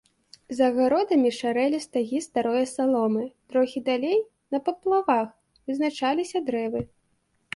За 0.57 0.63
агародамі 0.71 1.31
шарэлі 1.39 1.79
стагі 1.87 2.21
старое 2.27 2.63
саломы, 2.71 3.23
трохі 3.53 3.79
далей, 3.89 4.17
на 4.55 4.63
паплавах, 4.69 5.29
вызначаліся 5.71 6.37
дрэвы. 6.49 6.81